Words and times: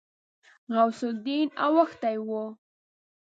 غوث 0.73 0.99
الدين 1.11 1.47
اوښتی 1.65 2.17
و. 2.27 2.29